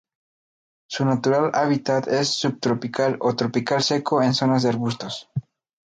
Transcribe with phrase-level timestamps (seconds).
[0.89, 5.29] Su natural hábitat es subtropical o tropical seco en zonas de arbustos.